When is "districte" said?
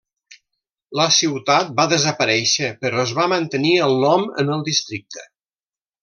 4.71-5.27